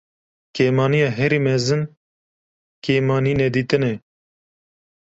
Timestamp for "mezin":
1.47-1.81